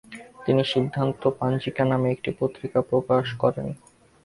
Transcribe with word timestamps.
তিনি 0.45 0.61
সিদ্ধান্ত 0.63 1.21
পাঞ্জিকা 1.39 1.83
নামে 1.85 2.07
একটি 2.11 2.29
পত্রিকা 2.39 2.79
প্রকাশ 2.81 3.25
করেন। 3.33 3.67